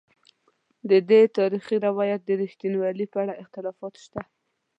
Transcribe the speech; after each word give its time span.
ددې 0.89 1.21
تاریخي 1.37 1.77
روایت 1.87 2.21
د 2.25 2.29
رښتینوالي 2.41 3.05
په 3.13 3.17
اړه 3.23 3.33
اختلافات 3.43 3.93
شته. 4.03 4.21